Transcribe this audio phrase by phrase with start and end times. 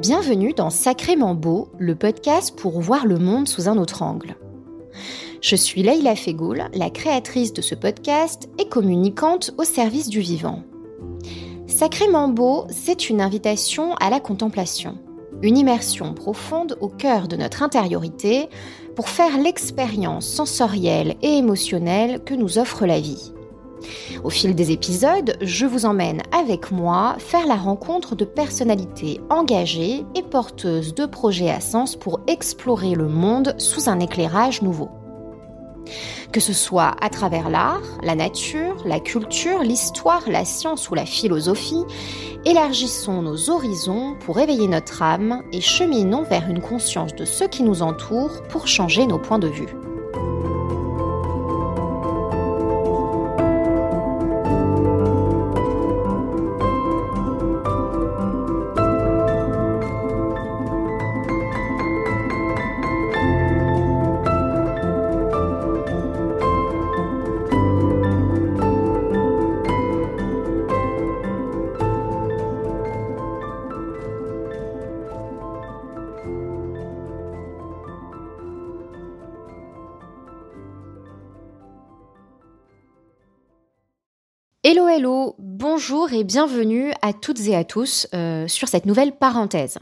[0.00, 4.36] Bienvenue dans Sacrément Beau, le podcast pour voir le monde sous un autre angle.
[5.40, 10.62] Je suis Leïla Fegoul, la créatrice de ce podcast et communicante au service du vivant.
[11.66, 14.98] Sacrément Beau, c'est une invitation à la contemplation,
[15.42, 18.48] une immersion profonde au cœur de notre intériorité
[18.94, 23.32] pour faire l'expérience sensorielle et émotionnelle que nous offre la vie.
[24.24, 30.04] Au fil des épisodes, je vous emmène avec moi faire la rencontre de personnalités engagées
[30.14, 34.90] et porteuses de projets à sens pour explorer le monde sous un éclairage nouveau.
[36.32, 41.06] Que ce soit à travers l'art, la nature, la culture, l'histoire, la science ou la
[41.06, 41.84] philosophie,
[42.44, 47.62] élargissons nos horizons pour éveiller notre âme et cheminons vers une conscience de ce qui
[47.62, 49.87] nous entoure pour changer nos points de vue.
[84.70, 89.78] Hello hello, bonjour et bienvenue à toutes et à tous euh, sur cette nouvelle parenthèse.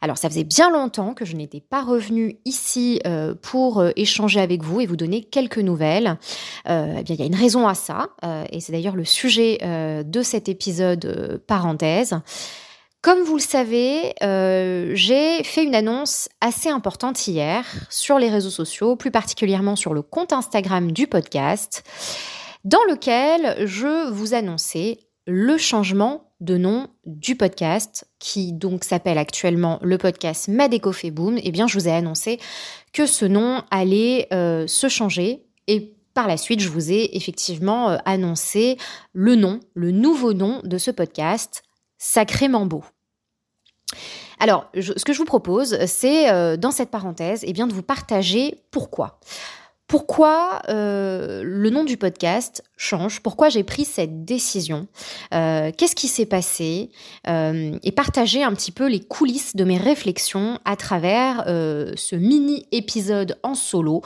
[0.00, 4.40] Alors ça faisait bien longtemps que je n'étais pas revenue ici euh, pour euh, échanger
[4.40, 6.16] avec vous et vous donner quelques nouvelles.
[6.64, 8.08] eh bien il y a une raison à ça
[8.50, 12.18] et c'est d'ailleurs le sujet de cet épisode parenthèse.
[13.02, 14.14] Comme vous le savez,
[14.94, 20.00] j'ai fait une annonce assez importante hier sur les réseaux sociaux, plus particulièrement sur le
[20.00, 21.84] compte Instagram du podcast
[22.64, 29.78] dans lequel je vous annonçais le changement de nom du podcast qui donc s'appelle actuellement
[29.82, 31.38] le podcast Madeco fait boom.
[31.42, 32.40] Eh bien, je vous ai annoncé
[32.92, 37.90] que ce nom allait euh, se changer et par la suite, je vous ai effectivement
[37.90, 38.76] euh, annoncé
[39.12, 41.62] le nom, le nouveau nom de ce podcast,
[41.98, 42.84] Sacrément Beau.
[44.40, 47.82] Alors, ce que je vous propose, c'est euh, dans cette parenthèse, eh bien, de vous
[47.82, 49.20] partager pourquoi.
[49.90, 54.88] Pourquoi euh, le nom du podcast change Pourquoi j'ai pris cette décision
[55.34, 56.90] euh, Qu'est-ce qui s'est passé
[57.28, 62.66] euh, Et partager un petit peu les coulisses de mes réflexions à travers ce mini
[62.72, 64.02] épisode en solo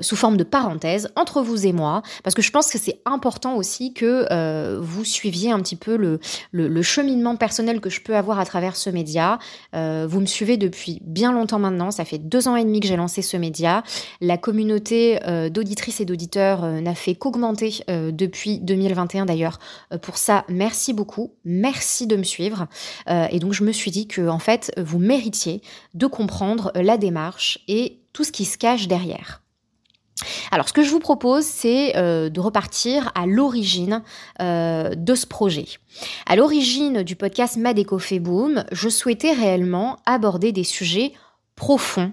[0.00, 3.56] sous forme de parenthèse entre vous et moi, parce que je pense que c'est important
[3.56, 8.44] aussi que vous suiviez un petit peu le, cheminement personnel que je peux avoir à
[8.44, 9.38] travers ce média.
[9.72, 12.96] vous me suivez depuis bien longtemps maintenant, ça fait deux ans et demi que j'ai
[12.96, 13.82] lancé ce média.
[14.20, 19.58] La communauté euh, d'auditrices et d'auditeurs euh, n'a fait qu'augmenter euh, depuis 2021 d'ailleurs.
[20.02, 21.34] pour ça, merci beaucoup.
[21.44, 22.66] Merci de me suivre.
[23.08, 25.62] et donc, je me suis dit que, en fait, vous méritiez
[25.94, 29.42] de comprendre la démarche et tout ce qui se cache derrière.
[30.50, 34.02] Alors, ce que je vous propose, c'est de repartir à l'origine
[34.40, 35.66] de ce projet.
[36.26, 41.12] À l'origine du podcast Madeco fait boom, je souhaitais réellement aborder des sujets
[41.56, 42.12] profonds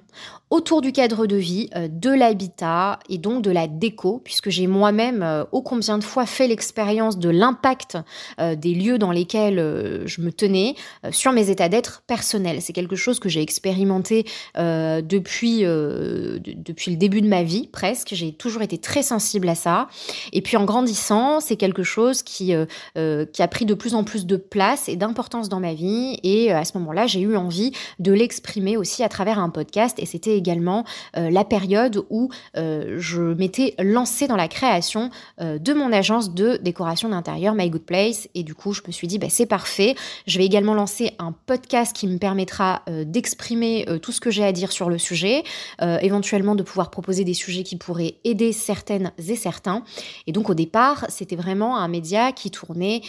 [0.50, 4.67] autour du cadre de vie, euh, de l'habitat et donc de la déco, puisque j'ai
[4.67, 7.97] moi-même euh, ô combien de fois fait l'expérience de l'impact
[8.39, 9.59] euh, des lieux dans lesquels
[10.05, 10.75] je me tenais
[11.11, 12.61] sur mes états d'être personnels.
[12.61, 18.09] C'est quelque chose que j'ai expérimenté depuis, depuis le début de ma vie, presque.
[18.11, 19.88] J'ai toujours été très sensible à ça.
[20.33, 22.53] Et puis en grandissant, c'est quelque chose qui,
[22.95, 26.19] qui a pris de plus en plus de place et d'importance dans ma vie.
[26.23, 30.00] Et à ce moment-là, j'ai eu envie de l'exprimer aussi à travers un podcast.
[30.00, 30.85] Et c'était également
[31.17, 35.09] euh, la période où euh, je m'étais lancée dans la création
[35.41, 38.28] euh, de mon agence de décoration d'intérieur My Good Place.
[38.34, 39.95] Et du coup, je me suis dit, bah, c'est parfait.
[40.25, 44.51] Je vais également lancer un podcast qui me permettra d'exprimer tout ce que j'ai à
[44.51, 45.44] dire sur le sujet,
[45.81, 49.84] éventuellement de pouvoir proposer des sujets qui pourraient aider certaines et certains.
[50.28, 53.01] Et donc au départ, c'était vraiment un média qui tournait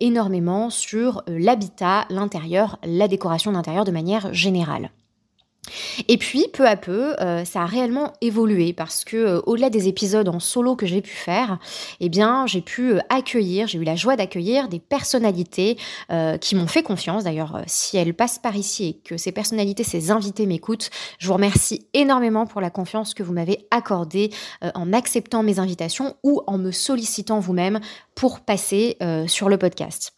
[0.00, 4.90] énormément sur l'habitat, l'intérieur, la décoration d'intérieur de manière générale.
[6.08, 9.86] Et puis, peu à peu, euh, ça a réellement évolué parce que, euh, au-delà des
[9.86, 11.58] épisodes en solo que j'ai pu faire,
[12.00, 12.10] eh
[12.46, 15.76] j'ai pu euh, accueillir, j'ai eu la joie d'accueillir des personnalités
[16.40, 17.24] qui m'ont fait confiance.
[17.24, 21.34] D'ailleurs, si elles passent par ici et que ces personnalités, ces invités m'écoutent, je vous
[21.34, 24.30] remercie énormément pour la confiance que vous m'avez accordée
[24.74, 27.80] en acceptant mes invitations ou en me sollicitant vous-même
[28.14, 30.12] pour passer sur le podcast.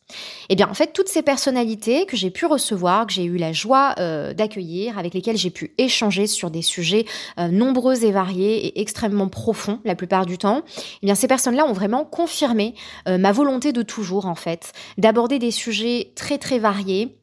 [0.48, 3.52] Eh bien, en fait, toutes ces personnalités que j'ai pu recevoir, que j'ai eu la
[3.52, 7.06] joie euh, d'accueillir, avec lesquelles j'ai pu échanger sur des sujets
[7.38, 10.62] euh, nombreux et variés et extrêmement profonds la plupart du temps,
[11.02, 12.74] eh bien, ces personnes-là ont vraiment confirmé
[13.08, 17.18] euh, ma volonté de toujours, en fait, d'aborder des sujets très très variés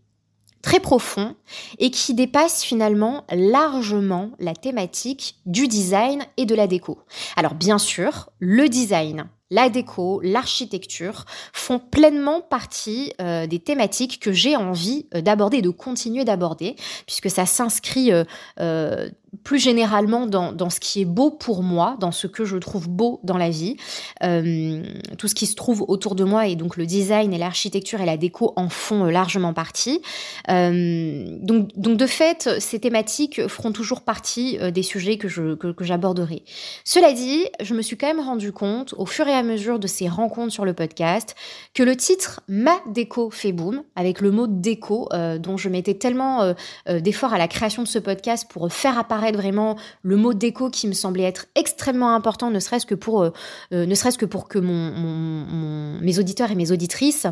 [0.61, 1.35] très profonds
[1.79, 6.99] et qui dépassent finalement largement la thématique du design et de la déco.
[7.35, 14.31] Alors bien sûr, le design, la déco, l'architecture font pleinement partie euh, des thématiques que
[14.31, 19.09] j'ai envie euh, d'aborder et de continuer d'aborder, puisque ça s'inscrit euh,
[19.43, 23.19] plus généralement dans, ce qui est beau pour moi, dans ce que je trouve beau
[23.23, 23.77] dans la vie.
[24.19, 28.05] Tout ce qui se trouve autour de moi et donc le design et l'architecture et
[28.05, 30.01] la déco en font largement partie.
[30.49, 36.43] Donc, de fait, ces thématiques feront toujours partie des sujets que, je, que, que j'aborderai.
[36.83, 39.87] Cela dit, je me suis quand même rendu compte au fur et à mesure de
[39.87, 41.35] ces rencontres sur le podcast
[41.73, 45.95] que le titre Ma déco fait boom, avec le mot déco euh, dont je mettais
[45.95, 50.33] tellement euh, d'efforts à la création de ce podcast pour faire apparaître vraiment le mot
[50.33, 53.31] déco qui me semblait être extrêmement important, ne serait-ce que pour, euh,
[53.73, 57.27] euh, ne serait-ce que pour que mes auditeurs et mes auditrices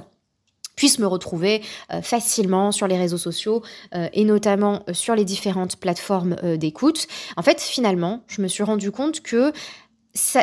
[0.75, 3.63] puissent me retrouver euh, facilement sur les réseaux sociaux
[4.13, 7.07] et notamment sur les différentes plateformes d'écoute.
[7.35, 9.51] En fait, finalement, je me suis rendu compte que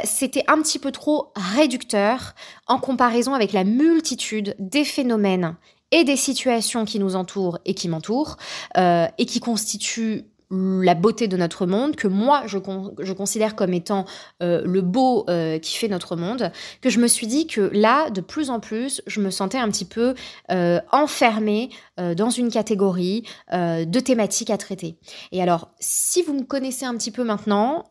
[0.04, 2.34] c'était un petit peu trop réducteur
[2.66, 5.56] en comparaison avec la multitude des phénomènes
[5.90, 8.36] et des situations qui nous entourent et qui m'entourent
[8.76, 12.58] et qui constituent la beauté de notre monde, que moi je,
[13.00, 14.04] je considère comme étant
[14.42, 18.10] euh, le beau euh, qui fait notre monde, que je me suis dit que là,
[18.10, 20.14] de plus en plus, je me sentais un petit peu
[20.50, 21.70] euh, enfermée
[22.14, 24.98] dans une catégorie de thématiques à traiter.
[25.32, 27.84] Et alors, si vous me connaissez un petit peu maintenant,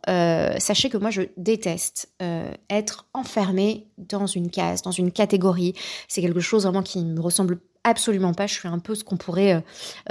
[0.60, 2.14] sachez que moi je déteste
[2.70, 5.74] être enfermée dans une case, dans une catégorie.
[6.08, 8.48] C'est quelque chose vraiment qui me ressemble absolument pas.
[8.48, 9.62] Je suis un peu ce qu'on pourrait euh,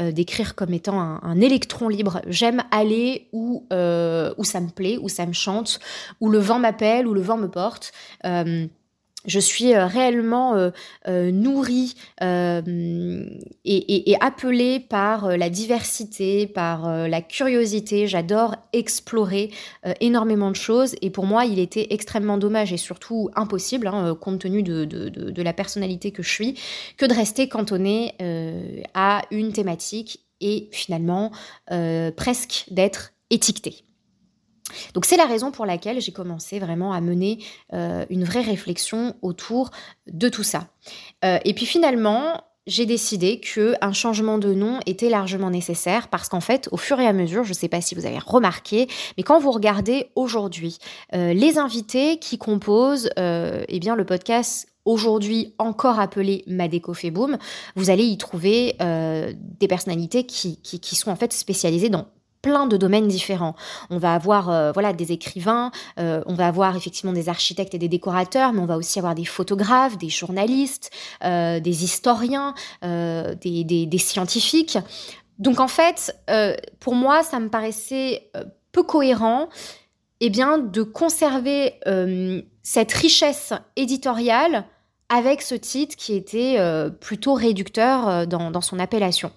[0.01, 2.23] euh, décrire comme étant un, électron libre.
[2.27, 5.81] J'aime aller où, euh, où ça me plaît, où ça me chante,
[6.21, 7.93] où le vent m'appelle, où le vent me porte
[9.27, 10.71] je suis euh, réellement euh,
[11.09, 18.07] euh, nourrie et, appelée par la diversité, par la curiosité.
[18.07, 19.51] J'adore explorer
[20.01, 24.41] énormément de choses et pour moi, il était extrêmement dommage et surtout impossible, hein, compte
[24.41, 26.61] tenu de, de, la personnalité que je suis,
[26.97, 28.15] que de rester cantonnée
[28.95, 31.33] à une thématique et finalement
[32.17, 33.85] presque d'être étiquetée.
[34.95, 37.39] Donc c'est la raison pour laquelle j'ai commencé vraiment à mener
[37.73, 39.71] euh, une vraie réflexion autour
[40.07, 40.69] de tout ça.
[41.25, 46.41] Euh, et puis finalement, j'ai décidé qu'un changement de nom était largement nécessaire parce qu'en
[46.41, 48.89] fait, au fur et à mesure, je ne sais pas si vous avez remarqué,
[49.19, 50.79] mais quand vous regardez aujourd'hui
[51.15, 57.37] euh, les invités qui composent eh bien, le podcast aujourd'hui encore appelé Madeco Boom,
[57.77, 62.07] vous allez y trouver des personnalités qui, qui, sont en fait spécialisées dans
[62.45, 63.57] plein de domaines différents.
[63.89, 67.79] On va avoir euh, voilà des écrivains, euh, on va avoir effectivement des architectes et
[67.79, 70.91] des décorateurs, mais on va aussi avoir des photographes, des journalistes,
[71.25, 72.53] euh, des historiens,
[72.83, 74.77] des, scientifiques.
[75.39, 76.15] Donc en fait,
[76.81, 78.31] pour moi, ça me paraissait
[78.73, 79.49] peu cohérent
[80.21, 81.81] eh bien, de conserver
[82.63, 84.65] cette richesse éditoriale
[85.09, 86.59] avec ce titre qui était
[87.01, 89.31] plutôt réducteur dans son appellation.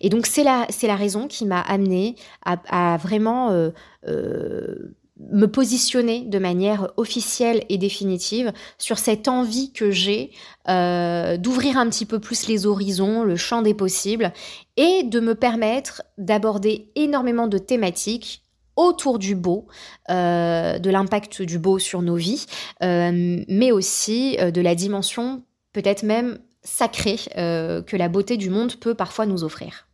[0.00, 3.70] Et donc c'est la, raison qui m'a amenée à, vraiment euh,
[4.08, 10.32] euh, me positionner de manière officielle et définitive sur cette envie que j'ai
[10.68, 14.32] euh, d'ouvrir un petit peu plus les horizons, le champ des possibles,
[14.76, 18.42] et de me permettre d'aborder énormément de thématiques
[18.74, 19.66] autour du beau,
[20.08, 22.46] de l'impact du beau sur nos vies,
[22.80, 28.94] mais aussi de la dimension peut-être même sacré euh, que la beauté du monde peut
[28.94, 29.88] parfois nous offrir.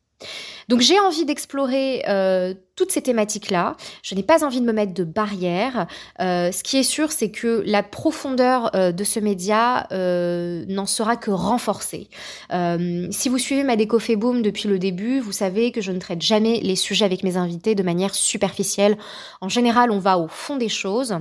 [0.69, 3.77] Donc j'ai envie d'explorer euh, toutes ces thématiques-là.
[4.03, 5.87] Je n'ai pas envie de me mettre de barrières.
[6.21, 11.31] Euh, ce qui est sûr, c'est que la profondeur de ce média n'en sera que
[11.31, 12.09] renforcée.
[12.51, 16.21] si vous suivez ma déco boom depuis le début, vous savez que je ne traite
[16.21, 18.99] jamais les sujets avec mes invités de manière superficielle.
[19.41, 21.17] En général, on va au fond des choses.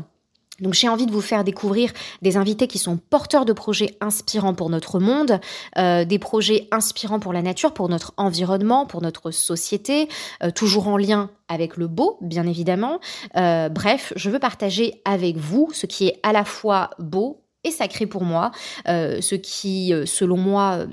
[0.60, 4.54] Donc j'ai envie de vous faire découvrir des invités qui sont porteurs de projets inspirants
[4.54, 5.40] pour notre monde,
[5.78, 10.08] euh, des projets inspirants pour la nature, pour notre environnement, pour notre société,
[10.44, 13.00] euh, toujours en lien avec le beau, bien évidemment.
[13.36, 17.72] Euh, bref, je veux partager avec vous ce qui est à la fois beau et
[17.72, 18.52] sacré pour moi,
[18.86, 20.86] ce qui, selon moi,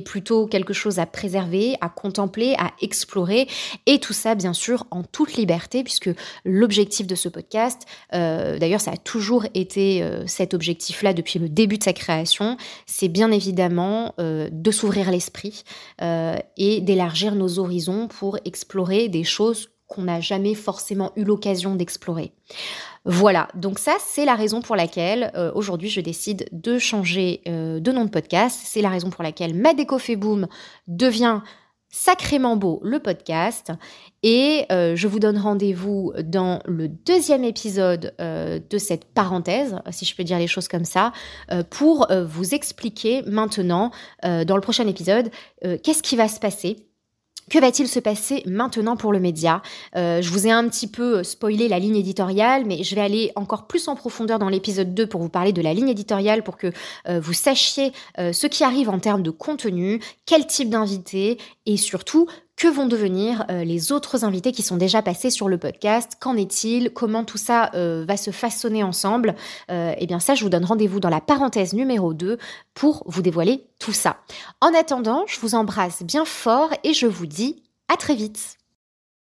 [0.00, 3.48] plutôt quelque chose à préserver, à contempler, à explorer,
[3.86, 6.10] et tout ça bien sûr en toute liberté, puisque
[6.44, 7.82] l'objectif de ce podcast,
[8.14, 12.56] euh, d'ailleurs ça a toujours été euh, cet objectif-là depuis le début de sa création,
[12.86, 15.64] c'est bien évidemment euh, de s'ouvrir l'esprit
[16.56, 22.32] et d'élargir nos horizons pour explorer des choses qu'on n'a jamais forcément eu l'occasion d'explorer.
[23.04, 27.78] Voilà, donc ça c'est la raison pour laquelle euh, aujourd'hui je décide de changer euh,
[27.78, 28.58] de nom de podcast.
[28.64, 30.48] C'est la raison pour laquelle Ma Déco boom
[30.88, 31.40] devient
[31.88, 33.70] sacrément beau le podcast.
[34.24, 40.16] Et euh, je vous donne rendez-vous dans le deuxième épisode de cette parenthèse, si je
[40.16, 41.12] peux dire les choses comme ça,
[41.70, 43.92] pour vous expliquer maintenant,
[44.24, 45.30] dans le prochain épisode,
[45.62, 46.85] qu'est-ce qui va se passer
[47.50, 49.62] que va-t-il se passer maintenant pour le média?
[49.94, 53.32] Euh, Je vous ai un petit peu spoilé la ligne éditoriale, mais je vais aller
[53.36, 56.56] encore plus en profondeur dans l'épisode 2 pour vous parler de la ligne éditoriale, pour
[56.56, 56.72] que
[57.08, 61.76] euh, vous sachiez euh, ce qui arrive en termes de contenu, quel type d'invité, et
[61.76, 62.26] surtout
[62.56, 66.12] que vont devenir euh, les autres invités qui sont déjà passés sur le podcast?
[66.20, 66.90] Qu'en est-il?
[66.90, 69.34] Comment tout ça euh, va se façonner ensemble?
[69.70, 72.38] Euh, Eh bien ça, je vous donne rendez-vous dans la parenthèse numéro 2
[72.74, 74.16] pour vous dévoiler tout ça.
[74.60, 78.56] En attendant, je vous embrasse bien fort et je vous dis à très vite